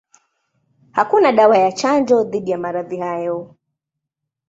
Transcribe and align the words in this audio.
Hakuna 0.91 1.31
dawa 1.31 1.57
ya 1.57 1.71
chanjo 1.71 2.23
dhidi 2.23 2.51
ya 2.51 2.57
maradhi 2.57 2.97
hayo. 2.97 3.55